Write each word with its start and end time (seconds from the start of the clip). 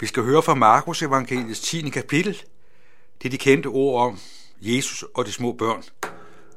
Vi 0.00 0.06
skal 0.06 0.22
høre 0.22 0.42
fra 0.42 0.54
Markus 0.54 1.02
evangeliets 1.02 1.60
10. 1.60 1.90
kapitel. 1.90 2.42
Det 3.22 3.28
er 3.28 3.30
de 3.30 3.38
kendte 3.38 3.66
ord 3.66 4.02
om 4.02 4.18
Jesus 4.60 5.04
og 5.14 5.26
de 5.26 5.32
små 5.32 5.52
børn, 5.52 5.82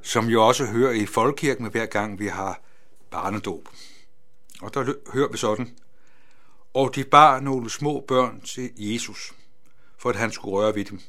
som 0.01 0.25
jo 0.25 0.47
også 0.47 0.65
hører 0.65 0.91
i 0.91 1.05
folkekirken 1.05 1.71
hver 1.71 1.85
gang 1.85 2.19
vi 2.19 2.27
har 2.27 2.61
barnedåb. 3.11 3.69
Og 4.61 4.73
der 4.73 4.93
hører 5.13 5.31
vi 5.31 5.37
sådan. 5.37 5.77
Og 6.73 6.95
de 6.95 7.03
bar 7.03 7.39
nogle 7.39 7.69
små 7.69 8.05
børn 8.07 8.41
til 8.41 8.71
Jesus, 8.77 9.33
for 9.97 10.09
at 10.09 10.15
han 10.15 10.31
skulle 10.31 10.55
røre 10.55 10.75
ved 10.75 10.85
dem. 10.85 11.01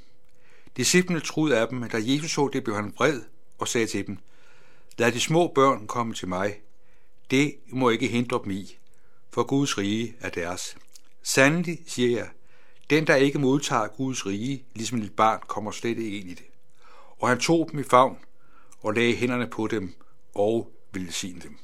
Disciplene 0.77 1.21
troede 1.21 1.59
af 1.59 1.69
dem, 1.69 1.79
men 1.79 1.91
da 1.91 1.99
Jesus 2.01 2.31
så 2.31 2.51
det, 2.53 2.65
blev 2.65 2.77
han 2.77 2.93
vred 2.97 3.23
og 3.59 3.69
sagde 3.69 3.87
til 3.87 4.07
dem, 4.07 4.19
Lad 4.99 5.13
de 5.13 5.21
små 5.21 5.53
børn 5.55 5.87
komme 5.87 6.15
til 6.15 6.29
mig. 6.29 6.61
Det 7.31 7.55
må 7.69 7.91
ikke 7.91 8.07
hindre 8.07 8.41
dem 8.45 8.51
i, 8.51 8.79
for 9.31 9.43
Guds 9.43 9.79
rige 9.79 10.15
er 10.21 10.29
deres. 10.29 10.77
Sandelig, 11.23 11.79
siger 11.87 12.19
jeg, 12.19 12.29
den, 12.91 13.07
der 13.07 13.15
ikke 13.15 13.39
modtager 13.39 13.87
Guds 13.87 14.27
rige, 14.27 14.65
ligesom 14.75 14.99
et 14.99 15.17
barn, 15.17 15.41
kommer 15.47 15.71
slet 15.71 15.99
ikke 15.99 16.19
ind 16.19 16.29
i 16.29 16.35
det. 16.35 16.47
Og 17.19 17.29
han 17.29 17.41
tog 17.41 17.69
dem 17.73 17.81
i 17.81 17.83
favn 17.83 18.19
og 18.81 18.95
lagde 18.95 19.17
hænderne 19.17 19.47
på 19.47 19.67
dem 19.67 19.95
og 20.35 20.73
ville 20.93 21.13
sige 21.13 21.41
dem. 21.41 21.59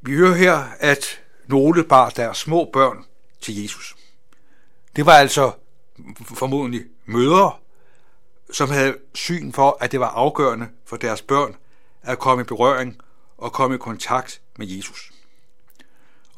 Vi 0.00 0.14
hører 0.14 0.34
her, 0.34 0.64
at 0.78 1.20
nogle 1.46 1.84
bar 1.84 2.10
deres 2.10 2.38
små 2.38 2.70
børn 2.72 3.04
til 3.40 3.62
Jesus. 3.62 3.96
Det 4.96 5.06
var 5.06 5.12
altså 5.12 5.52
formodentlig 6.24 6.84
mødre, 7.04 7.52
som 8.52 8.70
havde 8.70 8.98
syn 9.14 9.52
for, 9.52 9.76
at 9.80 9.92
det 9.92 10.00
var 10.00 10.08
afgørende 10.08 10.68
for 10.84 10.96
deres 10.96 11.22
børn 11.22 11.56
at 12.02 12.18
komme 12.18 12.42
i 12.42 12.44
berøring 12.44 13.00
og 13.36 13.52
komme 13.52 13.74
i 13.74 13.78
kontakt 13.78 14.40
med 14.58 14.66
Jesus. 14.66 15.12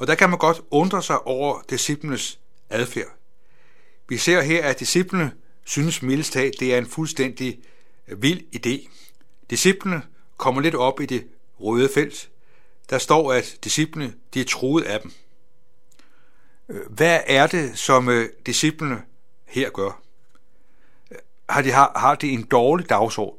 Og 0.01 0.07
der 0.07 0.15
kan 0.15 0.31
man 0.31 0.39
godt 0.39 0.61
undre 0.71 1.03
sig 1.03 1.27
over 1.27 1.63
disciplenes 1.71 2.39
adfærd. 2.71 3.09
Vi 4.09 4.17
ser 4.17 4.43
her, 4.43 4.65
at 4.65 4.81
disciplene 4.81 5.33
synes 5.65 6.03
mildest 6.03 6.33
talt, 6.33 6.61
det 6.61 6.75
er 6.75 6.79
en 6.79 6.87
fuldstændig 6.87 7.61
øh, 8.09 8.23
vild 8.23 8.41
idé. 8.57 8.91
Disciplene 9.51 10.03
kommer 10.37 10.61
lidt 10.61 10.75
op 10.75 11.01
i 11.01 11.07
det 11.07 11.27
røde 11.61 11.89
felt. 11.95 12.31
Der 12.91 12.99
står, 12.99 13.33
at 13.33 13.59
disciplene 13.65 14.15
de 14.35 14.41
er 14.41 14.45
truet 14.45 14.83
af 14.85 15.01
dem. 15.01 15.13
Øh, 16.69 16.91
hvad 16.91 17.21
er 17.27 17.47
det, 17.47 17.79
som 17.79 18.09
øh, 18.09 18.29
disciplene 18.47 19.03
her 19.47 19.71
gør? 19.71 20.01
Har 21.49 21.63
de, 21.63 21.71
har, 21.71 21.93
har 21.97 22.15
de 22.15 22.31
en 22.31 22.43
dårlig 22.43 22.89
dagsorden, 22.89 23.39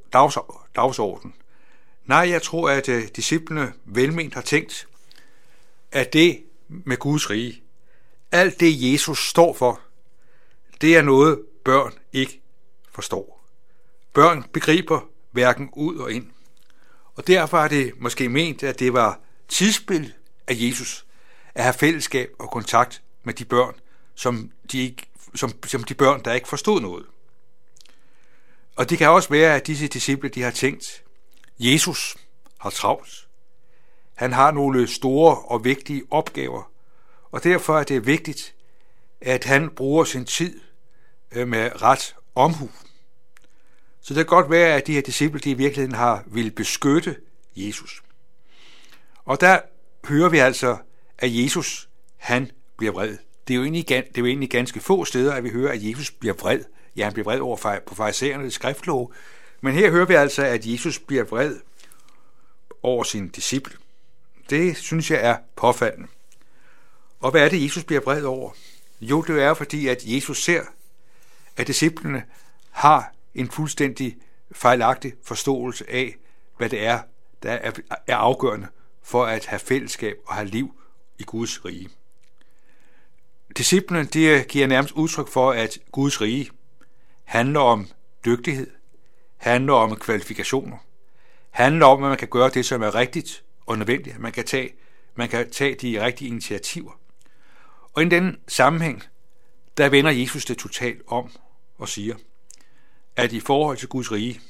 dagsorden? 0.76 1.34
Nej, 2.06 2.30
jeg 2.30 2.42
tror, 2.42 2.70
at 2.70 3.16
disciplene 3.16 3.74
velment 3.86 4.34
har 4.34 4.42
tænkt, 4.42 4.88
at 5.92 6.14
det 6.14 6.44
med 6.86 6.98
Guds 6.98 7.30
rige, 7.30 7.64
alt 8.32 8.60
det 8.60 8.92
Jesus 8.92 9.30
står 9.30 9.54
for, 9.54 9.82
det 10.82 10.98
er 10.98 11.02
noget, 11.02 11.40
børn 11.66 11.94
ikke 12.14 12.42
forstår. 12.92 13.46
Børn 14.14 14.44
begriber 14.54 15.02
hverken 15.32 15.70
ud 15.74 15.98
og 15.98 16.12
ind. 16.12 16.28
Og 17.16 17.28
derfor 17.28 17.58
er 17.58 17.68
det 17.68 17.94
måske 17.98 18.30
ment, 18.30 18.64
at 18.64 18.80
det 18.80 18.94
var 18.94 19.20
tidsspil 19.48 20.14
af 20.48 20.54
Jesus 20.58 21.06
at 21.56 21.64
have 21.64 21.74
fællesskab 21.74 22.30
og 22.40 22.52
kontakt 22.52 23.02
med 23.24 23.34
de 23.34 23.46
børn, 23.46 23.76
som 24.16 24.52
de, 24.72 24.80
ikke, 24.84 25.06
som, 25.36 25.64
som 25.64 25.84
de 25.84 25.94
børn, 25.94 26.24
der 26.26 26.34
ikke 26.34 26.48
forstod 26.48 26.82
noget. 26.82 27.06
Og 28.76 28.90
det 28.90 28.98
kan 28.98 29.10
også 29.10 29.30
være, 29.30 29.56
at 29.56 29.68
disse 29.68 29.88
disciple 29.88 30.30
de 30.30 30.42
har 30.42 30.52
tænkt, 30.52 31.04
Jesus 31.60 32.18
har 32.58 32.70
travlt. 32.70 33.28
Han 34.22 34.34
har 34.34 34.52
nogle 34.52 34.88
store 34.88 35.36
og 35.36 35.64
vigtige 35.64 36.04
opgaver, 36.10 36.72
og 37.32 37.44
derfor 37.44 37.80
er 37.80 37.84
det 37.84 38.06
vigtigt, 38.06 38.56
at 39.22 39.44
han 39.44 39.70
bruger 39.70 40.04
sin 40.04 40.26
tid 40.26 40.60
øh, 41.32 41.48
med 41.48 41.82
ret 41.82 42.16
omhu. 42.36 42.70
Så 44.02 44.14
det 44.14 44.16
kan 44.16 44.26
godt 44.26 44.52
være, 44.52 44.76
at 44.76 44.88
de 44.88 44.94
her 44.94 45.02
disciple 45.02 45.40
de 45.40 45.52
i 45.52 45.54
virkeligheden 45.54 45.96
har 45.96 46.24
vil 46.28 46.52
beskytte 46.52 47.16
Jesus. 47.56 48.04
Og 49.26 49.42
der 49.42 49.60
hører 50.08 50.30
vi 50.30 50.38
altså, 50.38 50.78
at 51.18 51.44
Jesus, 51.44 51.90
han 52.18 52.52
bliver 52.78 52.94
vred. 52.94 53.18
Det 53.48 53.54
er 53.54 53.58
jo 53.58 53.64
egentlig, 53.64 53.90
det 53.90 53.98
er 53.98 54.22
jo 54.22 54.26
egentlig 54.26 54.50
ganske 54.50 54.80
få 54.80 55.06
steder, 55.06 55.34
at 55.34 55.44
vi 55.44 55.50
hører, 55.50 55.72
at 55.72 55.84
Jesus 55.84 56.12
bliver 56.12 56.34
vred. 56.34 56.60
Ja, 56.96 57.04
han 57.04 57.14
bliver 57.14 57.26
vred 57.26 57.40
over 57.40 57.80
på 57.86 57.96
farisæernes 57.96 58.54
skriftlov. 58.54 59.14
Men 59.62 59.74
her 59.74 59.92
hører 59.92 60.06
vi 60.06 60.14
altså, 60.14 60.44
at 60.44 60.66
Jesus 60.66 61.00
bliver 61.00 61.24
vred 61.24 61.60
over 62.84 63.04
sin 63.04 63.30
disciple. 63.30 63.78
Det 64.52 64.78
synes 64.78 65.12
jeg 65.12 65.26
er 65.26 65.38
påfaldende. 65.56 66.08
Og 67.20 67.32
hvad 67.32 67.46
er 67.46 67.50
det, 67.50 67.64
Jesus 67.64 67.84
bliver 67.84 68.02
vred 68.02 68.24
over? 68.24 68.52
Jo, 69.02 69.22
det 69.22 69.44
er 69.44 69.54
fordi, 69.54 69.88
at 69.88 69.98
Jesus 70.06 70.44
ser, 70.44 70.64
at 71.58 71.68
disciplene 71.68 72.24
har 72.70 73.14
en 73.36 73.52
fuldstændig 73.52 74.18
fejlagtig 74.52 75.14
forståelse 75.24 75.90
af, 75.90 76.16
hvad 76.58 76.70
det 76.70 76.86
er, 76.86 77.00
der 77.44 77.72
er 78.08 78.16
afgørende 78.16 78.68
for 79.04 79.26
at 79.26 79.46
have 79.46 79.60
fællesskab 79.60 80.16
og 80.28 80.36
have 80.36 80.48
liv 80.48 80.76
i 81.20 81.24
Guds 81.24 81.66
rige. 81.66 81.90
Disciplene 83.58 84.04
de 84.04 84.46
giver 84.50 84.68
nærmest 84.68 84.94
udtryk 84.94 85.28
for, 85.28 85.52
at 85.52 85.78
Guds 85.92 86.22
rige 86.22 86.50
handler 87.24 87.60
om 87.60 87.88
dygtighed, 88.26 88.72
handler 89.38 89.74
om 89.74 89.96
kvalifikationer, 89.96 90.78
handler 91.50 91.86
om, 91.86 92.04
at 92.04 92.10
man 92.10 92.18
kan 92.18 92.28
gøre 92.28 92.50
det, 92.50 92.66
som 92.66 92.82
er 92.82 92.96
rigtigt 92.96 93.44
og 93.66 93.78
nødvendigt, 93.78 94.16
at 94.16 94.22
man 94.22 94.32
kan 94.32 94.46
tage, 94.46 94.74
man 95.16 95.30
kan 95.30 95.52
tage 95.52 95.76
de 95.76 96.06
rigtige 96.06 96.28
initiativer. 96.28 97.00
Og 97.94 98.04
i 98.04 98.10
den 98.10 98.40
sammenhæng, 98.48 99.04
der 99.78 99.90
vender 99.90 100.12
Jesus 100.12 100.46
det 100.46 100.58
totalt 100.58 101.02
om 101.08 101.32
og 101.78 101.90
siger, 101.90 102.16
at 103.16 103.34
i 103.34 103.40
forhold 103.40 103.78
til 103.78 103.88
Guds 103.88 104.12
rige, 104.12 104.42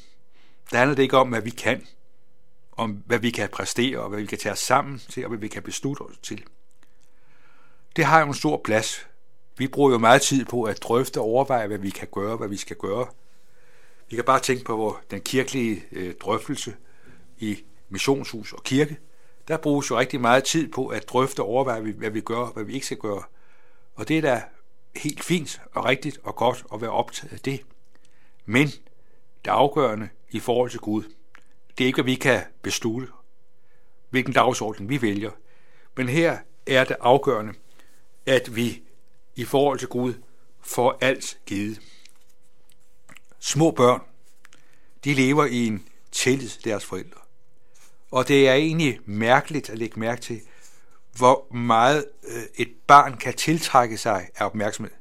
der 0.72 0.78
handler 0.78 0.96
det 0.96 1.04
ikke 1.04 1.18
om, 1.18 1.30
hvad 1.30 1.42
vi 1.42 1.50
kan, 1.50 1.88
om 2.72 3.04
hvad 3.06 3.20
vi 3.20 3.30
kan 3.30 3.50
præstere, 3.50 4.00
og 4.00 4.10
hvad 4.10 4.20
vi 4.20 4.26
kan 4.26 4.38
tage 4.38 4.54
os 4.54 4.60
sammen 4.60 5.02
til, 5.10 5.24
og 5.24 5.30
hvad 5.30 5.40
vi 5.40 5.48
kan 5.48 5.64
beslutte 5.64 6.02
os 6.02 6.18
til. 6.18 6.44
Det 7.96 8.06
har 8.06 8.20
jo 8.20 8.28
en 8.28 8.34
stor 8.34 8.62
plads. 8.64 9.08
Vi 9.58 9.68
bruger 9.68 9.92
jo 9.92 9.98
meget 9.98 10.22
tid 10.22 10.46
på 10.46 10.64
at 10.64 10.84
drøfte 10.84 11.20
og 11.20 11.26
overveje, 11.26 11.68
hvad 11.68 11.78
vi 11.78 11.90
kan 11.90 12.08
gøre, 12.12 12.38
hvad 12.38 12.48
vi 12.48 12.58
skal 12.58 12.78
gøre. 12.78 13.08
Vi 14.10 14.16
kan 14.16 14.26
bare 14.26 14.40
tænke 14.40 14.64
på 14.64 14.98
den 15.12 15.22
kirkelige 15.22 15.84
øh, 15.92 16.16
drøftelse 16.16 16.76
i 17.38 17.64
missionshus 17.92 18.54
og 18.54 18.64
kirke. 18.64 18.98
Der 19.48 19.58
bruges 19.58 19.90
jo 19.90 20.00
rigtig 20.00 20.22
meget 20.22 20.44
tid 20.44 20.72
på 20.72 20.88
at 20.88 21.10
drøfte 21.10 21.40
og 21.40 21.48
overveje, 21.48 21.82
hvad 21.82 22.10
vi 22.10 22.22
gør, 22.22 22.46
hvad 22.46 22.64
vi 22.64 22.74
ikke 22.74 22.86
skal 22.86 22.98
gøre. 22.98 23.24
Og 23.96 24.08
det 24.08 24.18
er 24.18 24.22
da 24.22 24.44
helt 24.96 25.24
fint 25.24 25.62
og 25.74 25.86
rigtigt 25.86 26.20
og 26.24 26.36
godt 26.36 26.66
at 26.74 26.82
være 26.82 26.90
optaget 26.90 27.34
af 27.34 27.40
det. 27.40 27.62
Men 28.46 28.68
det 29.46 29.52
afgørende 29.52 30.10
i 30.30 30.40
forhold 30.40 30.70
til 30.70 30.80
Gud, 30.80 31.04
det 31.78 31.84
er 31.84 31.88
ikke, 31.88 32.00
at 32.00 32.06
vi 32.06 32.16
kan 32.16 32.44
beslutte, 32.62 33.08
hvilken 34.10 34.34
dagsorden 34.34 34.90
vi 34.90 35.02
vælger. 35.02 35.32
Men 35.98 36.10
her 36.10 36.38
er 36.68 36.84
det 36.84 36.98
afgørende, 37.00 37.54
at 38.26 38.56
vi 38.56 38.84
i 39.36 39.46
forhold 39.46 39.80
til 39.80 39.88
Gud 39.88 40.14
får 40.62 40.98
alt 41.02 41.40
givet. 41.46 41.82
Små 43.40 43.72
børn, 43.72 44.02
de 45.04 45.14
lever 45.14 45.46
i 45.46 45.68
en 45.68 45.88
tillid 46.12 46.50
til 46.50 46.64
deres 46.64 46.86
forældre. 46.86 47.20
Og 48.12 48.28
det 48.28 48.50
er 48.50 48.54
egentlig 48.54 49.00
mærkeligt 49.06 49.70
at 49.70 49.78
lægge 49.78 50.00
mærke 50.00 50.22
til, 50.22 50.42
hvor 51.18 51.54
meget 51.54 52.06
øh, 52.24 52.44
et 52.56 52.74
barn 52.88 53.18
kan 53.18 53.34
tiltrække 53.34 53.98
sig 53.98 54.30
af 54.36 54.46
opmærksomhed. 54.46 54.94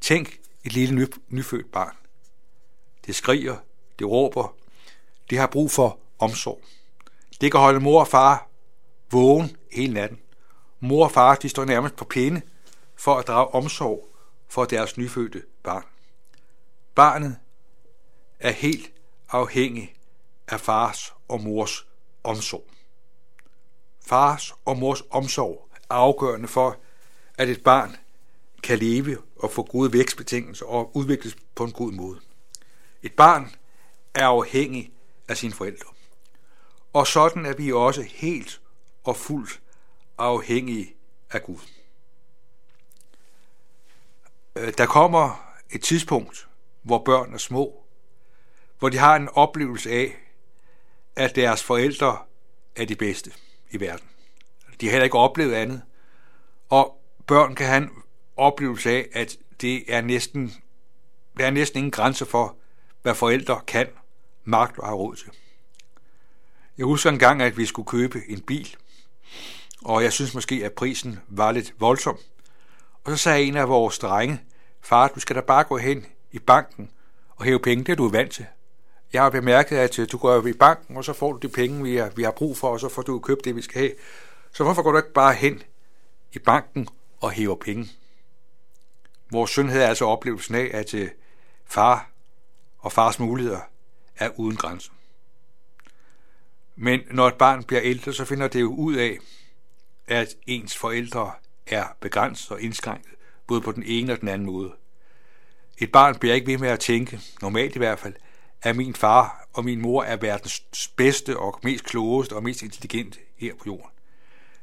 Tænk 0.00 0.38
et 0.64 0.72
lille 0.72 0.94
ny, 0.94 1.06
nyfødt 1.28 1.72
barn. 1.72 1.96
Det 3.06 3.14
skriger, 3.14 3.56
det 3.98 4.06
råber, 4.06 4.54
det 5.30 5.38
har 5.38 5.46
brug 5.46 5.70
for 5.70 5.98
omsorg. 6.18 6.60
Det 7.40 7.52
kan 7.52 7.60
holde 7.60 7.80
mor 7.80 8.00
og 8.00 8.08
far 8.08 8.48
vågen 9.10 9.56
hele 9.72 9.94
natten. 9.94 10.18
Mor 10.80 11.04
og 11.04 11.12
far 11.12 11.34
de 11.34 11.48
står 11.48 11.64
nærmest 11.64 11.96
på 11.96 12.04
pinde 12.04 12.42
for 12.96 13.14
at 13.16 13.26
drage 13.26 13.48
omsorg 13.48 14.08
for 14.48 14.64
deres 14.64 14.96
nyfødte 14.96 15.42
barn. 15.62 15.84
Barnet 16.94 17.36
er 18.40 18.50
helt 18.50 18.92
afhængig 19.28 19.94
af 20.48 20.60
fars 20.60 21.14
og 21.28 21.40
mors 21.40 21.87
omsorg. 22.28 22.64
Fars 24.06 24.54
og 24.64 24.78
mors 24.78 25.02
omsorg 25.10 25.68
er 25.90 25.94
afgørende 25.94 26.48
for, 26.48 26.76
at 27.38 27.48
et 27.48 27.62
barn 27.62 27.96
kan 28.62 28.78
leve 28.78 29.18
og 29.36 29.50
få 29.50 29.62
gode 29.62 29.92
vækstbetingelser 29.92 30.66
og 30.66 30.96
udvikles 30.96 31.36
på 31.54 31.64
en 31.64 31.72
god 31.72 31.92
måde. 31.92 32.20
Et 33.02 33.12
barn 33.12 33.54
er 34.14 34.26
afhængig 34.26 34.92
af 35.28 35.36
sine 35.36 35.52
forældre. 35.52 35.88
Og 36.92 37.06
sådan 37.06 37.46
er 37.46 37.54
vi 37.54 37.72
også 37.72 38.02
helt 38.02 38.60
og 39.04 39.16
fuldt 39.16 39.60
afhængige 40.18 40.94
af 41.30 41.42
Gud. 41.42 41.58
Øh, 44.56 44.72
der 44.78 44.86
kommer 44.86 45.54
et 45.70 45.82
tidspunkt, 45.82 46.48
hvor 46.82 47.04
børn 47.04 47.34
er 47.34 47.38
små, 47.38 47.84
hvor 48.78 48.88
de 48.88 48.98
har 48.98 49.16
en 49.16 49.28
oplevelse 49.28 49.90
af, 49.90 50.27
at 51.18 51.36
deres 51.36 51.62
forældre 51.62 52.18
er 52.76 52.84
de 52.84 52.96
bedste 52.96 53.32
i 53.70 53.80
verden. 53.80 54.08
De 54.80 54.86
har 54.86 54.90
heller 54.90 55.04
ikke 55.04 55.18
oplevet 55.18 55.54
andet. 55.54 55.82
Og 56.68 57.00
børn 57.26 57.54
kan 57.54 57.66
have 57.66 57.82
en 57.82 57.90
oplevelse 58.36 58.90
af, 58.90 59.08
at 59.12 59.36
det 59.60 59.94
er 59.94 60.00
næsten, 60.00 60.54
der 61.38 61.46
er 61.46 61.50
næsten 61.50 61.78
ingen 61.78 61.90
grænse 61.90 62.26
for, 62.26 62.56
hvad 63.02 63.14
forældre 63.14 63.60
kan, 63.66 63.86
magt 64.44 64.78
og 64.78 64.86
har 64.86 64.94
råd 64.94 65.16
til. 65.16 65.30
Jeg 66.78 66.86
husker 66.86 67.10
en 67.10 67.18
gang, 67.18 67.42
at 67.42 67.56
vi 67.56 67.66
skulle 67.66 67.86
købe 67.86 68.22
en 68.28 68.40
bil, 68.40 68.76
og 69.84 70.02
jeg 70.02 70.12
synes 70.12 70.34
måske, 70.34 70.64
at 70.64 70.72
prisen 70.72 71.20
var 71.28 71.52
lidt 71.52 71.74
voldsom. 71.78 72.18
Og 73.04 73.10
så 73.10 73.16
sagde 73.16 73.44
en 73.44 73.56
af 73.56 73.68
vores 73.68 73.98
drenge, 73.98 74.40
far, 74.80 75.08
du 75.08 75.20
skal 75.20 75.36
da 75.36 75.40
bare 75.40 75.64
gå 75.64 75.78
hen 75.78 76.06
i 76.32 76.38
banken 76.38 76.90
og 77.36 77.44
hæve 77.44 77.60
penge, 77.60 77.84
det 77.84 77.92
er 77.92 77.96
du 77.96 78.08
vant 78.08 78.32
til. 78.32 78.46
Jeg 79.12 79.22
har 79.22 79.30
bemærket, 79.30 79.76
at 79.76 80.12
du 80.12 80.18
går 80.18 80.46
i 80.46 80.52
banken, 80.52 80.96
og 80.96 81.04
så 81.04 81.12
får 81.12 81.32
du 81.32 81.38
de 81.38 81.48
penge, 81.48 81.82
vi 81.82 81.96
har, 81.96 82.10
vi 82.16 82.22
har 82.22 82.30
brug 82.30 82.56
for, 82.56 82.68
og 82.68 82.80
så 82.80 82.88
får 82.88 83.02
du 83.02 83.18
købt 83.18 83.44
det, 83.44 83.56
vi 83.56 83.62
skal 83.62 83.80
have. 83.80 83.92
Så 84.52 84.64
hvorfor 84.64 84.82
går 84.82 84.90
du 84.92 84.96
ikke 84.96 85.12
bare 85.12 85.34
hen 85.34 85.62
i 86.32 86.38
banken 86.38 86.88
og 87.20 87.30
hæver 87.30 87.56
penge? 87.56 87.88
Vores 89.30 89.50
søn 89.50 89.68
havde 89.68 89.86
altså 89.86 90.04
oplevelsen 90.04 90.54
af, 90.54 90.70
at 90.74 90.94
øh, 90.94 91.08
far 91.64 92.10
og 92.78 92.92
fars 92.92 93.18
muligheder 93.18 93.60
er 94.16 94.30
uden 94.36 94.56
grænser. 94.56 94.92
Men 96.76 97.00
når 97.10 97.28
et 97.28 97.34
barn 97.34 97.64
bliver 97.64 97.82
ældre, 97.82 98.12
så 98.12 98.24
finder 98.24 98.48
det 98.48 98.60
jo 98.60 98.74
ud 98.74 98.94
af, 98.94 99.18
at 100.06 100.28
ens 100.46 100.76
forældre 100.76 101.32
er 101.66 101.84
begrænset 102.00 102.50
og 102.50 102.60
indskrænket, 102.60 103.12
både 103.46 103.60
på 103.60 103.72
den 103.72 103.82
ene 103.86 104.12
og 104.12 104.20
den 104.20 104.28
anden 104.28 104.46
måde. 104.46 104.72
Et 105.78 105.92
barn 105.92 106.18
bliver 106.18 106.34
ikke 106.34 106.46
ved 106.46 106.58
med 106.58 106.68
at 106.68 106.80
tænke, 106.80 107.20
normalt 107.42 107.76
i 107.76 107.78
hvert 107.78 107.98
fald, 107.98 108.14
at 108.62 108.76
min 108.76 108.94
far 108.94 109.48
og 109.52 109.64
min 109.64 109.80
mor 109.80 110.02
er 110.02 110.16
verdens 110.16 110.88
bedste 110.96 111.36
og 111.36 111.60
mest 111.62 111.84
klogeste 111.84 112.32
og 112.32 112.42
mest 112.42 112.62
intelligente 112.62 113.18
her 113.36 113.54
på 113.54 113.62
jorden. 113.66 113.90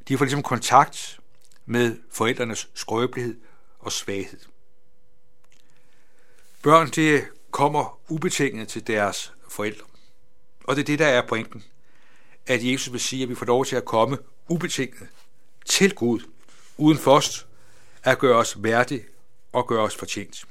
De 0.08 0.18
får 0.18 0.26
ligesom 0.26 0.44
kontakt 0.44 1.20
med 1.66 1.98
forældrenes 2.12 2.70
skrøbelighed 2.74 3.40
og 3.80 3.92
svaghed. 3.92 4.40
Børn, 6.64 6.90
det 6.90 7.28
kommer 7.52 8.00
ubetinget 8.10 8.68
til 8.68 8.88
deres 8.88 9.34
forældre. 9.50 9.86
Og 10.64 10.76
det 10.76 10.82
er 10.82 10.86
det, 10.86 11.00
der 11.00 11.08
er 11.08 11.28
pointen. 11.28 11.64
At 12.48 12.66
Jesus 12.66 12.92
vil 12.92 13.00
sige, 13.00 13.24
at 13.24 13.30
vi 13.30 13.36
får 13.36 13.46
lov 13.46 13.66
til 13.66 13.76
at 13.76 13.86
komme 13.86 14.18
ubetinget 14.48 15.08
til 15.66 15.96
Gud, 15.96 16.20
uden 16.78 16.98
først 16.98 17.48
at 18.04 18.20
gøre 18.20 18.38
os 18.38 18.64
værdige 18.64 19.06
og 19.52 19.68
gøre 19.68 19.82
os 19.82 19.96
fortjent. 19.96 20.46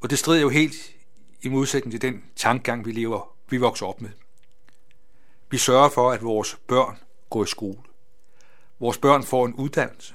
Og 0.00 0.10
det 0.10 0.18
strider 0.18 0.40
jo 0.40 0.48
helt 0.48 0.93
i 1.44 1.48
modsætning 1.48 1.92
til 1.92 2.02
den 2.02 2.24
tankegang, 2.36 2.86
vi 2.86 2.92
lever, 2.92 3.36
vi 3.48 3.56
vokser 3.56 3.86
op 3.86 4.00
med. 4.00 4.10
Vi 5.50 5.58
sørger 5.58 5.88
for, 5.88 6.10
at 6.10 6.22
vores 6.22 6.58
børn 6.66 6.98
går 7.30 7.44
i 7.44 7.46
skole. 7.46 7.78
Vores 8.80 8.98
børn 8.98 9.24
får 9.24 9.46
en 9.46 9.54
uddannelse. 9.54 10.14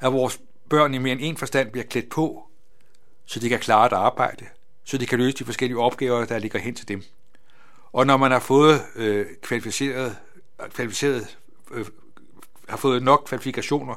At 0.00 0.12
vores 0.12 0.40
børn 0.68 0.94
i 0.94 0.98
mere 0.98 1.12
end 1.12 1.20
en 1.22 1.36
forstand 1.36 1.70
bliver 1.70 1.84
klædt 1.84 2.08
på, 2.08 2.46
så 3.24 3.40
de 3.40 3.48
kan 3.48 3.58
klare 3.58 3.86
et 3.86 3.92
arbejde, 3.92 4.46
så 4.84 4.98
de 4.98 5.06
kan 5.06 5.18
løse 5.18 5.36
de 5.36 5.44
forskellige 5.44 5.78
opgaver, 5.78 6.24
der 6.24 6.38
ligger 6.38 6.58
hen 6.58 6.74
til 6.74 6.88
dem. 6.88 7.02
Og 7.92 8.06
når 8.06 8.16
man 8.16 8.30
har 8.32 8.40
fået 8.40 8.82
øh, 8.96 9.26
kvalificeret, 9.42 10.16
kvalificeret 10.70 11.38
øh, 11.70 11.86
har 12.68 12.76
fået 12.76 13.02
nok 13.02 13.24
kvalifikationer, 13.26 13.94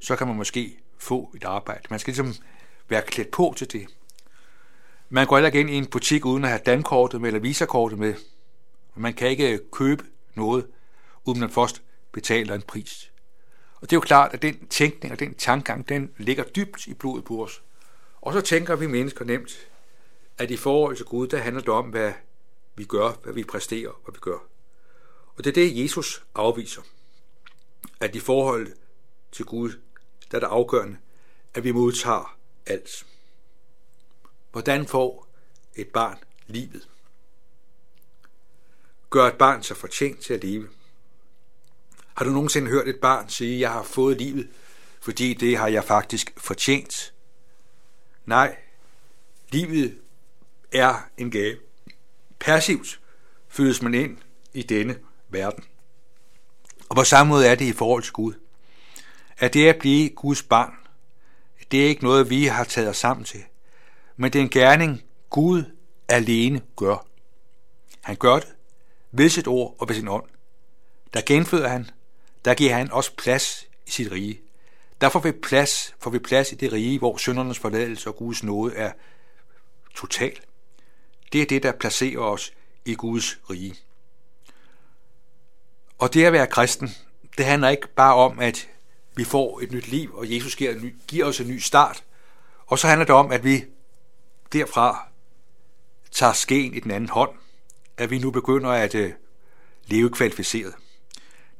så 0.00 0.16
kan 0.16 0.26
man 0.26 0.36
måske 0.36 0.78
få 0.98 1.32
et 1.36 1.44
arbejde. 1.44 1.82
Man 1.90 1.98
skal 1.98 2.10
ligesom 2.14 2.44
være 2.88 3.02
klædt 3.02 3.30
på 3.30 3.54
til 3.56 3.72
det. 3.72 3.86
Man 5.08 5.26
går 5.26 5.36
heller 5.36 5.46
ikke 5.46 5.60
ind 5.60 5.70
i 5.70 5.74
en 5.74 5.86
butik 5.86 6.24
uden 6.24 6.44
at 6.44 6.50
have 6.50 6.60
dankortet 6.66 7.20
med 7.20 7.28
eller 7.28 7.40
visakortet 7.40 7.98
med. 7.98 8.14
Man 8.94 9.14
kan 9.14 9.28
ikke 9.28 9.60
købe 9.72 10.04
noget, 10.34 10.66
uden 11.24 11.40
man 11.40 11.50
først 11.50 11.82
betaler 12.12 12.54
en 12.54 12.62
pris. 12.62 13.12
Og 13.74 13.90
det 13.90 13.92
er 13.92 13.96
jo 13.96 14.00
klart, 14.00 14.34
at 14.34 14.42
den 14.42 14.66
tænkning 14.68 15.12
og 15.12 15.20
den 15.20 15.34
tankegang, 15.34 15.88
den 15.88 16.10
ligger 16.18 16.44
dybt 16.44 16.86
i 16.86 16.94
blodet 16.94 17.24
på 17.24 17.44
os. 17.44 17.62
Og 18.20 18.32
så 18.32 18.40
tænker 18.40 18.76
vi 18.76 18.86
mennesker 18.86 19.24
nemt, 19.24 19.68
at 20.38 20.50
i 20.50 20.56
forhold 20.56 20.96
til 20.96 21.06
Gud, 21.06 21.26
der 21.26 21.38
handler 21.38 21.60
det 21.60 21.68
om, 21.68 21.84
hvad 21.84 22.12
vi 22.76 22.84
gør, 22.84 23.20
hvad 23.22 23.32
vi 23.32 23.44
præsterer, 23.44 24.00
hvad 24.04 24.12
vi 24.12 24.18
gør. 24.20 24.38
Og 25.36 25.44
det 25.44 25.46
er 25.46 25.54
det, 25.54 25.82
Jesus 25.82 26.24
afviser. 26.34 26.82
At 28.00 28.14
i 28.14 28.20
forhold 28.20 28.68
til 29.32 29.44
Gud, 29.44 29.70
der 30.30 30.36
er 30.36 30.40
det 30.40 30.46
afgørende, 30.46 30.96
at 31.54 31.64
vi 31.64 31.72
modtager 31.72 32.38
alt. 32.66 33.06
Hvordan 34.56 34.86
får 34.86 35.28
et 35.74 35.88
barn 35.88 36.18
livet? 36.46 36.88
Gør 39.10 39.26
et 39.26 39.38
barn 39.38 39.62
sig 39.62 39.76
fortjent 39.76 40.20
til 40.20 40.34
at 40.34 40.44
leve? 40.44 40.68
Har 42.14 42.24
du 42.24 42.30
nogensinde 42.30 42.70
hørt 42.70 42.88
et 42.88 43.00
barn 43.00 43.28
sige, 43.28 43.60
jeg 43.60 43.72
har 43.72 43.82
fået 43.82 44.18
livet, 44.18 44.48
fordi 45.00 45.34
det 45.34 45.58
har 45.58 45.68
jeg 45.68 45.84
faktisk 45.84 46.32
fortjent? 46.36 47.14
Nej, 48.26 48.56
livet 49.48 49.98
er 50.72 51.08
en 51.18 51.30
gave. 51.30 51.56
Passivt 52.38 53.00
fødes 53.48 53.82
man 53.82 53.94
ind 53.94 54.18
i 54.52 54.62
denne 54.62 54.98
verden. 55.28 55.64
Og 56.88 56.96
på 56.96 57.04
samme 57.04 57.32
måde 57.32 57.46
er 57.46 57.54
det 57.54 57.64
i 57.64 57.72
forhold 57.72 58.02
til 58.02 58.12
Gud. 58.12 58.34
At 59.38 59.54
det 59.54 59.68
at 59.68 59.78
blive 59.78 60.10
Guds 60.10 60.42
barn, 60.42 60.74
det 61.70 61.84
er 61.84 61.88
ikke 61.88 62.04
noget, 62.04 62.30
vi 62.30 62.44
har 62.44 62.64
taget 62.64 62.88
os 62.88 62.96
sammen 62.96 63.24
til 63.24 63.44
men 64.16 64.32
det 64.32 64.38
er 64.38 64.42
en 64.42 64.50
gerning, 64.50 65.02
Gud 65.30 65.64
alene 66.08 66.62
gør. 66.76 67.06
Han 68.00 68.16
gør 68.16 68.34
det 68.34 68.54
ved 69.12 69.28
sit 69.28 69.46
ord 69.46 69.76
og 69.78 69.88
ved 69.88 69.96
sin 69.96 70.08
ånd. 70.08 70.24
Der 71.14 71.20
genføder 71.26 71.68
han, 71.68 71.90
der 72.44 72.54
giver 72.54 72.74
han 72.74 72.92
også 72.92 73.16
plads 73.16 73.66
i 73.86 73.90
sit 73.90 74.12
rige. 74.12 74.40
Der 75.00 75.08
får 75.08 75.20
vi 75.20 75.32
plads, 75.32 75.94
får 75.98 76.10
vi 76.10 76.18
plads 76.18 76.52
i 76.52 76.54
det 76.54 76.72
rige, 76.72 76.98
hvor 76.98 77.16
syndernes 77.16 77.58
forladelse 77.58 78.10
og 78.10 78.16
Guds 78.16 78.42
nåde 78.42 78.74
er 78.74 78.92
total. 79.94 80.40
Det 81.32 81.42
er 81.42 81.46
det, 81.46 81.62
der 81.62 81.72
placerer 81.72 82.20
os 82.20 82.52
i 82.84 82.94
Guds 82.94 83.38
rige. 83.50 83.74
Og 85.98 86.14
det 86.14 86.24
at 86.24 86.32
være 86.32 86.46
kristen, 86.46 86.90
det 87.38 87.44
handler 87.44 87.68
ikke 87.68 87.88
bare 87.88 88.14
om, 88.14 88.38
at 88.40 88.68
vi 89.16 89.24
får 89.24 89.60
et 89.60 89.72
nyt 89.72 89.88
liv, 89.88 90.14
og 90.14 90.34
Jesus 90.34 90.56
giver, 90.56 90.90
giver 91.08 91.24
os 91.24 91.40
en 91.40 91.48
ny 91.48 91.58
start. 91.58 92.04
Og 92.66 92.78
så 92.78 92.86
handler 92.86 93.04
det 93.04 93.14
om, 93.14 93.32
at 93.32 93.44
vi 93.44 93.64
derfra 94.52 95.08
tager 96.10 96.32
skeen 96.32 96.74
i 96.74 96.80
den 96.80 96.90
anden 96.90 97.10
hånd, 97.10 97.30
at 97.96 98.10
vi 98.10 98.18
nu 98.18 98.30
begynder 98.30 98.70
at 98.70 98.94
øh, 98.94 99.12
leve 99.86 100.10
kvalificeret. 100.10 100.74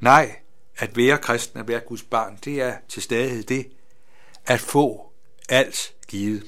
Nej, 0.01 0.37
at 0.77 0.97
være 0.97 1.19
kristen, 1.19 1.61
at 1.61 1.69
være 1.69 1.81
Guds 1.81 2.03
barn, 2.03 2.39
det 2.45 2.61
er 2.61 2.77
til 2.89 3.03
stadighed 3.03 3.43
det, 3.43 3.67
at 4.47 4.61
få 4.61 5.13
alt 5.49 5.95
givet. 6.09 6.45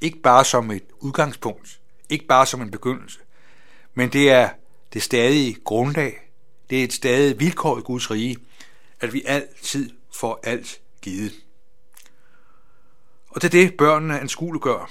Ikke 0.00 0.18
bare 0.18 0.44
som 0.44 0.70
et 0.70 0.84
udgangspunkt, 1.00 1.80
ikke 2.08 2.26
bare 2.26 2.46
som 2.46 2.62
en 2.62 2.70
begyndelse, 2.70 3.18
men 3.94 4.08
det 4.08 4.30
er 4.30 4.50
det 4.92 5.02
stadige 5.02 5.54
grundlag, 5.64 6.30
det 6.70 6.80
er 6.80 6.84
et 6.84 6.92
stadig 6.92 7.40
vilkår 7.40 7.78
i 7.78 7.82
Guds 7.82 8.10
rige, 8.10 8.36
at 9.00 9.12
vi 9.12 9.22
altid 9.26 9.90
får 10.14 10.40
alt 10.42 10.80
givet. 11.02 11.32
Og 13.28 13.42
det 13.42 13.44
er 13.44 13.50
det, 13.50 13.76
børnene 13.76 14.20
anskueliggør 14.20 14.90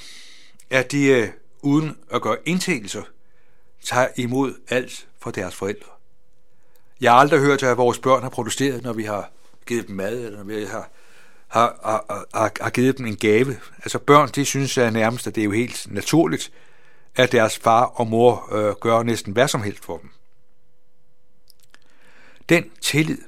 at 0.72 0.92
de 0.92 1.06
øh, 1.06 1.30
uden 1.62 1.98
at 2.12 2.22
gøre 2.22 2.38
indtagelser 2.46 3.04
tager 3.84 4.08
imod 4.16 4.54
alt 4.70 5.08
fra 5.20 5.32
deres 5.32 5.56
forældre. 5.56 5.92
Jeg 7.02 7.12
har 7.12 7.20
aldrig 7.20 7.40
hørt, 7.40 7.64
at 7.64 7.78
vores 7.78 8.00
børn 8.00 8.24
har 8.24 8.30
protesteret, 8.30 8.84
når 8.84 8.94
vi 8.94 9.04
har 9.04 9.32
givet 9.66 9.88
dem 9.88 9.96
mad, 9.96 10.26
eller 10.26 10.38
når 10.38 10.44
vi 10.44 10.66
har, 10.66 10.90
har, 11.48 11.80
har, 11.84 12.26
har, 12.34 12.52
har 12.62 12.70
givet 12.70 12.98
dem 12.98 13.06
en 13.06 13.16
gave. 13.16 13.58
Altså 13.78 14.00
børn, 14.00 14.30
de 14.30 14.46
synes 14.46 14.78
at 14.78 14.94
nærmest, 14.94 15.28
at 15.28 15.36
det 15.36 15.42
er 15.42 15.46
jo 15.46 15.52
helt 15.52 15.88
naturligt, 15.90 16.52
at 17.16 17.32
deres 17.32 17.58
far 17.58 17.86
og 17.86 18.08
mor 18.08 18.54
øh, 18.56 18.76
gør 18.76 19.04
næsten 19.04 19.34
hvad 19.34 19.48
som 19.48 19.62
helst 19.62 19.86
for 19.86 19.98
dem. 19.98 20.10
Den 22.50 22.70
tillid 22.82 23.22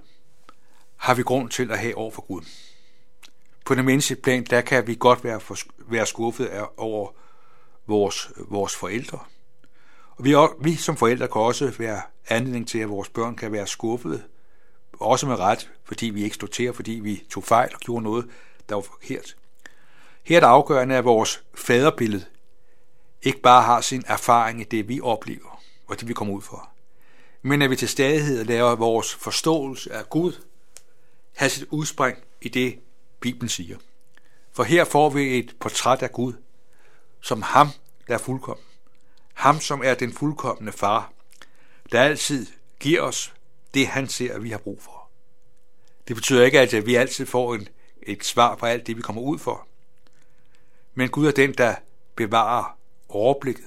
har 0.97 1.13
vi 1.13 1.23
grund 1.23 1.49
til 1.49 1.71
at 1.71 1.79
have 1.79 1.97
over 1.97 2.11
for 2.11 2.21
Gud. 2.21 2.41
På 3.65 3.75
den 3.75 3.85
menneskelige 3.85 4.21
plan, 4.21 4.43
der 4.43 4.61
kan 4.61 4.87
vi 4.87 4.95
godt 4.99 5.23
være, 5.23 5.39
for, 5.39 5.57
være 5.77 6.05
skuffet 6.05 6.49
over 6.77 7.11
vores, 7.87 8.31
vores 8.37 8.75
forældre. 8.75 9.19
Og 10.09 10.25
vi, 10.25 10.35
vi 10.61 10.75
som 10.75 10.97
forældre 10.97 11.27
kan 11.27 11.41
også 11.41 11.73
være 11.77 12.01
anledning 12.29 12.67
til, 12.67 12.79
at 12.79 12.89
vores 12.89 13.09
børn 13.09 13.35
kan 13.35 13.51
være 13.51 13.67
skuffede, 13.67 14.23
også 14.99 15.27
med 15.27 15.39
ret, 15.39 15.69
fordi 15.83 16.05
vi 16.05 16.23
ikke 16.23 16.35
stod 16.35 16.49
til, 16.49 16.73
fordi 16.73 16.91
vi 16.91 17.23
tog 17.29 17.43
fejl 17.43 17.69
og 17.73 17.79
gjorde 17.79 18.03
noget, 18.03 18.29
der 18.69 18.75
var 18.75 18.81
forkert. 18.81 19.35
Her 20.23 20.35
er 20.35 20.39
det 20.39 20.47
afgørende, 20.47 20.95
at 20.95 21.05
vores 21.05 21.43
faderbillede 21.55 22.25
ikke 23.21 23.41
bare 23.41 23.63
har 23.63 23.81
sin 23.81 24.03
erfaring 24.07 24.61
i 24.61 24.63
det, 24.63 24.87
vi 24.87 25.01
oplever, 25.01 25.61
og 25.87 25.99
det 25.99 26.07
vi 26.07 26.13
kommer 26.13 26.33
ud 26.33 26.41
for, 26.41 26.69
men 27.41 27.61
at 27.61 27.69
vi 27.69 27.75
til 27.75 27.89
stadighed 27.89 28.45
laver 28.45 28.75
vores 28.75 29.15
forståelse 29.15 29.93
af 29.93 30.09
Gud 30.09 30.33
have 31.33 31.49
sit 31.49 31.67
udspring 31.71 32.17
i 32.41 32.49
det, 32.49 32.79
Bibelen 33.19 33.49
siger. 33.49 33.77
For 34.51 34.63
her 34.63 34.85
får 34.85 35.09
vi 35.09 35.39
et 35.39 35.55
portræt 35.59 36.01
af 36.01 36.11
Gud, 36.11 36.33
som 37.23 37.41
ham, 37.41 37.67
der 38.07 38.13
er 38.13 38.17
fuldkommen. 38.17 38.65
Ham, 39.33 39.59
som 39.59 39.81
er 39.83 39.93
den 39.93 40.13
fuldkommende 40.13 40.71
far, 40.71 41.13
der 41.91 42.01
altid 42.01 42.47
giver 42.79 43.01
os 43.01 43.33
det, 43.73 43.87
han 43.87 44.07
ser, 44.07 44.35
at 44.35 44.43
vi 44.43 44.49
har 44.49 44.57
brug 44.57 44.81
for. 44.81 45.09
Det 46.07 46.15
betyder 46.15 46.45
ikke, 46.45 46.59
at 46.59 46.85
vi 46.85 46.95
altid 46.95 47.25
får 47.25 47.55
en, 47.55 47.67
et 48.01 48.25
svar 48.25 48.55
på 48.55 48.65
alt 48.65 48.87
det, 48.87 48.97
vi 48.97 49.01
kommer 49.01 49.21
ud 49.21 49.39
for. 49.39 49.67
Men 50.93 51.09
Gud 51.09 51.27
er 51.27 51.31
den, 51.31 51.53
der 51.53 51.75
bevarer 52.15 52.77
overblikket. 53.09 53.65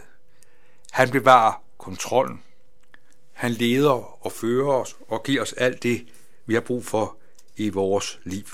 Han 0.90 1.10
bevarer 1.10 1.62
kontrollen. 1.78 2.42
Han 3.32 3.50
leder 3.50 4.26
og 4.26 4.32
fører 4.32 4.72
os 4.72 4.96
og 5.08 5.22
giver 5.22 5.42
os 5.42 5.52
alt 5.52 5.82
det, 5.82 6.06
vi 6.46 6.54
har 6.54 6.60
brug 6.60 6.84
for 6.84 7.16
i 7.56 7.68
vores 7.68 8.18
liv. 8.24 8.44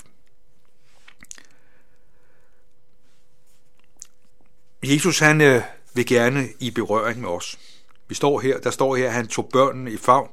Jesus 4.83 5.19
han 5.19 5.41
øh, 5.41 5.61
vil 5.93 6.05
gerne 6.05 6.47
i 6.59 6.71
berøring 6.71 7.21
med 7.21 7.29
os. 7.29 7.59
Vi 8.07 8.15
står 8.15 8.39
her, 8.39 8.59
der 8.59 8.71
står 8.71 8.95
her, 8.95 9.07
at 9.07 9.13
han 9.13 9.27
tog 9.27 9.49
børnene 9.49 9.91
i 9.91 9.97
favn 9.97 10.29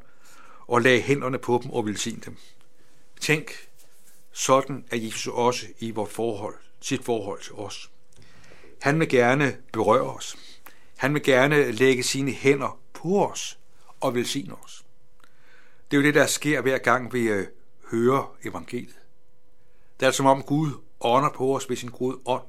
og 0.66 0.82
lagde 0.82 1.00
hænderne 1.00 1.38
på 1.38 1.60
dem 1.62 1.70
og 1.70 1.86
velsignede 1.86 2.24
dem. 2.24 2.36
Tænk, 3.20 3.50
sådan 4.32 4.84
er 4.90 4.96
Jesus 4.96 5.26
også 5.26 5.66
i 5.78 5.90
vores 5.90 6.12
forhold, 6.12 6.54
sit 6.80 7.04
forhold 7.04 7.42
til 7.42 7.52
os. 7.52 7.90
Han 8.80 9.00
vil 9.00 9.08
gerne 9.08 9.56
berøre 9.72 10.14
os. 10.14 10.36
Han 10.96 11.14
vil 11.14 11.22
gerne 11.22 11.72
lægge 11.72 12.02
sine 12.02 12.32
hænder 12.32 12.78
på 12.92 13.26
os 13.26 13.58
og 14.00 14.14
velsigne 14.14 14.54
os. 14.64 14.84
Det 15.90 15.96
er 15.96 16.00
jo 16.00 16.06
det, 16.06 16.14
der 16.14 16.26
sker 16.26 16.60
hver 16.60 16.78
gang 16.78 17.12
vi 17.12 17.20
øh, 17.20 17.46
hører 17.90 18.36
evangeliet. 18.44 18.98
Det 20.00 20.06
er 20.06 20.10
som 20.10 20.26
om 20.26 20.42
Gud 20.42 20.70
ånder 21.00 21.30
på 21.30 21.56
os 21.56 21.68
ved 21.68 21.76
sin 21.76 21.88
Gud 21.88 22.20
ånd, 22.24 22.42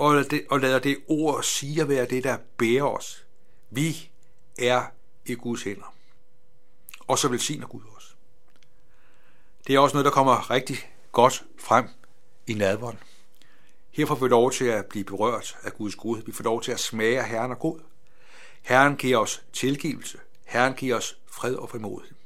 og, 0.00 0.30
det, 0.30 0.46
og 0.50 0.60
lader 0.60 0.78
det 0.78 0.98
ord 1.08 1.42
sige 1.42 1.82
at 1.82 1.88
være 1.88 2.06
det, 2.06 2.24
der 2.24 2.36
bærer 2.56 2.84
os. 2.84 3.24
Vi 3.70 4.10
er 4.58 4.82
i 5.26 5.34
Guds 5.34 5.62
hænder. 5.62 5.94
Og 7.00 7.18
så 7.18 7.28
velsigner 7.28 7.66
Gud 7.66 7.82
os. 7.96 8.16
Det 9.66 9.74
er 9.74 9.78
også 9.78 9.94
noget, 9.94 10.04
der 10.04 10.10
kommer 10.10 10.50
rigtig 10.50 10.76
godt 11.12 11.44
frem 11.58 11.88
i 12.46 12.54
nadvånd. 12.54 12.96
Her 13.90 14.06
får 14.06 14.14
vi 14.14 14.28
lov 14.28 14.52
til 14.52 14.64
at 14.64 14.86
blive 14.86 15.04
berørt 15.04 15.56
af 15.62 15.72
Guds 15.72 15.94
godhed. 15.94 16.24
Vi 16.24 16.32
får 16.32 16.44
lov 16.44 16.62
til 16.62 16.72
at 16.72 16.80
smage 16.80 17.24
Herren 17.24 17.50
og 17.50 17.58
god. 17.58 17.80
Herren 18.62 18.96
giver 18.96 19.18
os 19.18 19.42
tilgivelse. 19.52 20.18
Herren 20.44 20.74
giver 20.74 20.96
os 20.96 21.18
fred 21.26 21.54
og 21.54 21.70
frimodighed. 21.70 22.16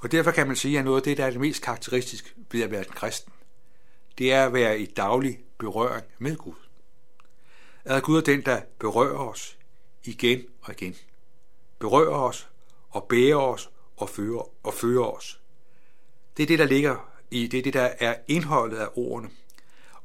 Og 0.00 0.12
derfor 0.12 0.30
kan 0.30 0.46
man 0.46 0.56
sige, 0.56 0.78
at 0.78 0.84
noget 0.84 0.96
af 0.96 1.02
det, 1.02 1.16
der 1.16 1.26
er 1.26 1.30
det 1.30 1.40
mest 1.40 1.62
karakteristisk 1.62 2.36
ved 2.52 2.62
at 2.62 2.70
være 2.70 2.86
en 2.86 2.92
kristen, 2.94 3.32
det 4.18 4.32
er 4.32 4.46
at 4.46 4.52
være 4.52 4.80
i 4.80 4.86
daglig 4.86 5.38
berøring 5.58 6.04
med 6.18 6.36
Gud. 6.36 6.54
At 7.84 8.02
Gud 8.02 8.16
er 8.16 8.22
den, 8.22 8.44
der 8.44 8.60
berører 8.78 9.28
os 9.28 9.58
igen 10.04 10.44
og 10.62 10.72
igen. 10.72 10.96
Berører 11.78 12.18
os 12.18 12.48
og 12.90 13.04
bærer 13.04 13.36
os 13.36 13.70
og 13.96 14.10
fører, 14.10 14.48
og 14.62 14.74
fører 14.74 15.04
os. 15.04 15.40
Det 16.36 16.42
er 16.42 16.46
det, 16.46 16.58
der 16.58 16.64
ligger 16.64 17.10
i, 17.30 17.46
det 17.46 17.58
er 17.58 17.62
det, 17.62 17.72
der 17.72 17.90
er 17.98 18.16
indholdet 18.28 18.76
af 18.76 18.88
ordene. 18.94 19.30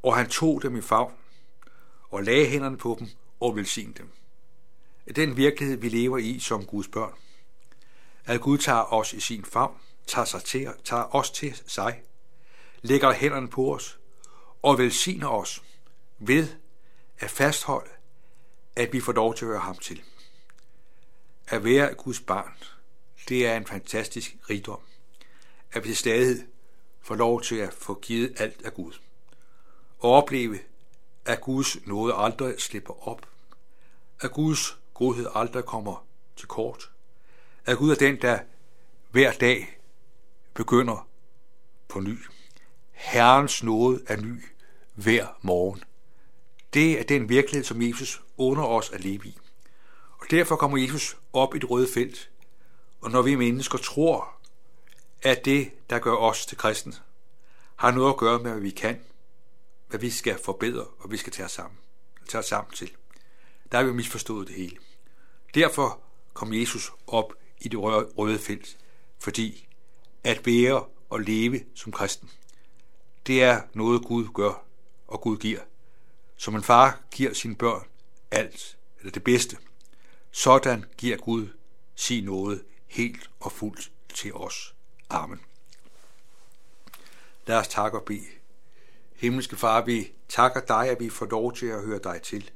Og 0.03 0.15
han 0.15 0.29
tog 0.29 0.61
dem 0.61 0.77
i 0.77 0.81
favn 0.81 1.13
og 2.09 2.23
lagde 2.23 2.45
hænderne 2.45 2.77
på 2.77 2.95
dem 2.99 3.07
og 3.39 3.55
velsignede 3.55 3.97
dem. 3.97 4.11
Den 5.15 5.37
virkelighed, 5.37 5.77
vi 5.77 5.89
lever 5.89 6.17
i 6.17 6.39
som 6.39 6.65
Guds 6.65 6.87
børn. 6.87 7.13
At 8.25 8.41
Gud 8.41 8.57
tager 8.57 8.93
os 8.93 9.13
i 9.13 9.19
sin 9.19 9.45
favn, 9.45 9.77
tager, 10.07 10.25
sig 10.25 10.43
til, 10.43 10.69
tager 10.83 11.15
os 11.15 11.31
til 11.31 11.61
sig, 11.67 12.01
lægger 12.81 13.13
hænderne 13.13 13.47
på 13.47 13.75
os 13.75 13.99
og 14.61 14.77
velsigner 14.77 15.27
os 15.27 15.63
ved 16.19 16.47
at 17.19 17.29
fastholde, 17.29 17.89
at 18.75 18.93
vi 18.93 19.01
får 19.01 19.11
lov 19.11 19.35
til 19.35 19.45
at 19.45 19.49
høre 19.49 19.59
ham 19.59 19.77
til. 19.77 20.03
At 21.47 21.63
være 21.63 21.93
Guds 21.93 22.19
barn, 22.19 22.53
det 23.29 23.47
er 23.47 23.57
en 23.57 23.65
fantastisk 23.65 24.35
rigdom. 24.49 24.79
At 25.71 25.83
vi 25.83 25.93
stadig 25.93 26.45
får 27.01 27.15
lov 27.15 27.41
til 27.41 27.55
at 27.55 27.73
få 27.73 27.99
givet 27.99 28.41
alt 28.41 28.61
af 28.65 28.73
Gud. 28.73 28.93
Og 29.99 30.11
opleve, 30.11 30.59
at 31.25 31.41
Guds 31.41 31.85
nåde 31.85 32.13
aldrig 32.15 32.61
slipper 32.61 33.07
op. 33.07 33.29
At 34.21 34.31
Guds 34.31 34.77
godhed 34.93 35.27
aldrig 35.35 35.65
kommer 35.65 36.05
til 36.35 36.47
kort. 36.47 36.91
At 37.65 37.77
Gud 37.77 37.91
er 37.91 37.95
den, 37.95 38.21
der 38.21 38.39
hver 39.11 39.33
dag 39.33 39.79
begynder 40.53 41.07
på 41.87 41.99
ny. 41.99 42.17
Herrens 42.91 43.63
nåde 43.63 44.03
er 44.07 44.17
ny 44.17 44.43
hver 44.93 45.27
morgen. 45.41 45.83
Det 46.75 46.99
er 46.99 47.03
den 47.03 47.29
virkelighed, 47.29 47.63
som 47.63 47.81
Jesus 47.81 48.21
under 48.37 48.63
os 48.63 48.89
at 48.89 49.01
leve 49.01 49.25
i. 49.25 49.37
Og 50.17 50.31
derfor 50.31 50.55
kommer 50.55 50.77
Jesus 50.77 51.17
op 51.33 51.55
i 51.55 51.59
det 51.59 51.69
røde 51.69 51.87
felt. 51.93 52.29
Og 53.01 53.11
når 53.11 53.21
vi 53.21 53.35
mennesker 53.35 53.77
tror, 53.77 54.35
at 55.21 55.45
det, 55.45 55.71
der 55.89 55.99
gør 55.99 56.15
os 56.15 56.45
til 56.45 56.57
kristne, 56.57 56.93
har 57.75 57.91
noget 57.91 58.09
at 58.09 58.17
gøre 58.17 58.39
med, 58.39 58.51
hvad 58.51 58.61
vi 58.61 58.69
kan, 58.69 59.01
hvad 59.87 59.99
vi 59.99 60.09
skal 60.09 60.39
forbedre, 60.45 60.85
og 60.99 61.11
vi 61.11 61.17
skal 61.17 61.33
tage 61.33 61.45
os 61.45 61.51
sammen, 61.51 61.77
tage 62.27 62.39
os 62.39 62.45
sammen 62.45 62.73
til. 62.73 62.91
Der 63.71 63.77
har 63.77 63.85
vi 63.85 63.93
misforstået 63.93 64.47
det 64.47 64.55
hele. 64.55 64.77
Derfor 65.53 65.99
kom 66.33 66.53
Jesus 66.53 66.91
op 67.07 67.33
i 67.61 67.67
det 67.67 67.79
røde 68.17 68.39
felt, 68.39 68.77
fordi 69.19 69.67
at 70.23 70.45
være 70.45 70.85
og 71.09 71.19
leve 71.19 71.61
som 71.75 71.91
kristen, 71.91 72.29
det 73.27 73.43
er 73.43 73.61
noget 73.73 74.05
Gud 74.05 74.27
gør 74.33 74.65
og 75.07 75.21
Gud 75.21 75.37
giver. 75.37 75.61
Som 76.37 76.55
en 76.55 76.63
far 76.63 77.01
giver 77.11 77.33
sine 77.33 77.55
børn 77.55 77.87
alt, 78.31 78.77
eller 78.99 79.11
det 79.11 79.23
bedste, 79.23 79.57
sådan 80.31 80.85
giver 80.97 81.17
Gud 81.17 81.47
sin 81.95 82.23
nåde 82.23 82.63
helt 82.87 83.29
og 83.39 83.51
fuldt 83.51 83.91
til 84.13 84.33
os. 84.33 84.75
Amen. 85.09 85.41
Lad 87.47 87.57
os 87.57 87.67
takke 87.67 87.99
og 87.99 88.05
bede. 88.05 88.25
Himmelske 89.15 89.55
Far, 89.55 89.81
vi 89.81 90.11
takker 90.29 90.59
dig, 90.59 90.89
at 90.89 90.99
vi 90.99 91.09
får 91.09 91.25
lov 91.25 91.53
til 91.53 91.65
at 91.65 91.81
høre 91.81 91.99
dig 92.03 92.21
til. 92.21 92.51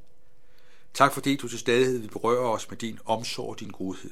Tak 0.93 1.13
fordi 1.13 1.35
du 1.35 1.47
til 1.47 1.59
stadighed 1.59 1.99
vil 1.99 2.09
berøre 2.09 2.51
os 2.51 2.69
med 2.69 2.77
din 2.77 2.99
omsorg 3.05 3.49
og 3.49 3.59
din 3.59 3.69
godhed. 3.69 4.11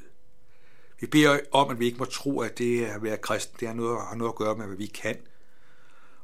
Vi 1.00 1.06
beder 1.06 1.40
om, 1.52 1.70
at 1.70 1.78
vi 1.78 1.86
ikke 1.86 1.98
må 1.98 2.04
tro, 2.04 2.40
at 2.40 2.58
det 2.58 2.84
at 2.84 3.02
være 3.02 3.16
kristen, 3.16 3.56
det 3.60 3.68
har 3.68 3.74
noget, 3.74 4.06
har 4.06 4.14
noget 4.14 4.32
at 4.32 4.36
gøre 4.36 4.56
med, 4.56 4.66
hvad 4.66 4.76
vi 4.76 4.86
kan. 4.86 5.16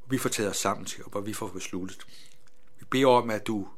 Og 0.02 0.10
vi 0.10 0.18
får 0.18 0.28
taget 0.28 0.50
os 0.50 0.56
sammen 0.56 0.86
til, 0.86 1.04
og 1.04 1.10
hvad 1.10 1.22
vi 1.22 1.32
får 1.32 1.48
besluttet. 1.48 2.06
Vi 2.78 2.84
beder 2.84 3.06
om, 3.06 3.30
at 3.30 3.46
du 3.46 3.68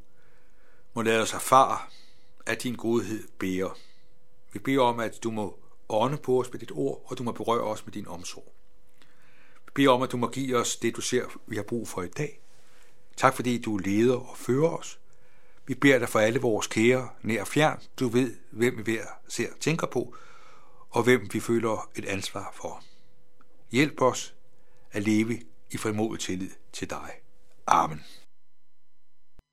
må 0.93 1.01
lade 1.01 1.21
os 1.21 1.33
erfare, 1.33 1.79
at 2.45 2.63
din 2.63 2.75
godhed 2.75 3.27
bærer. 3.39 3.77
Vi 4.53 4.59
beder 4.59 4.81
om, 4.81 4.99
at 4.99 5.23
du 5.23 5.31
må 5.31 5.59
ånde 5.89 6.17
på 6.17 6.39
os 6.39 6.51
med 6.51 6.59
dit 6.59 6.71
ord, 6.71 7.05
og 7.05 7.17
du 7.17 7.23
må 7.23 7.31
berøre 7.31 7.61
os 7.61 7.85
med 7.85 7.93
din 7.93 8.07
omsorg. 8.07 8.53
Vi 9.65 9.71
beder 9.75 9.89
om, 9.89 10.01
at 10.01 10.11
du 10.11 10.17
må 10.17 10.27
give 10.29 10.57
os 10.57 10.75
det, 10.75 10.95
du 10.95 11.01
ser, 11.01 11.25
vi 11.47 11.55
har 11.55 11.63
brug 11.63 11.87
for 11.87 12.01
i 12.01 12.07
dag. 12.07 12.41
Tak 13.17 13.35
fordi 13.35 13.61
du 13.61 13.77
leder 13.77 14.15
og 14.15 14.37
fører 14.37 14.69
os. 14.69 14.99
Vi 15.65 15.73
beder 15.73 15.99
dig 15.99 16.09
for 16.09 16.19
alle 16.19 16.39
vores 16.39 16.67
kære, 16.67 17.09
nær 17.21 17.41
og 17.41 17.47
fjern. 17.47 17.81
Du 17.99 18.07
ved, 18.07 18.35
hvem 18.51 18.85
vi 18.85 18.99
ser 19.27 19.49
tænker 19.59 19.87
på, 19.87 20.15
og 20.89 21.03
hvem 21.03 21.29
vi 21.33 21.39
føler 21.39 21.89
et 21.95 22.05
ansvar 22.05 22.51
for. 22.55 22.83
Hjælp 23.71 24.01
os 24.01 24.35
at 24.91 25.03
leve 25.03 25.41
i 25.71 25.77
frimodig 25.77 26.19
tillid 26.19 26.51
til 26.73 26.89
dig. 26.89 27.11
Amen. 27.67 28.01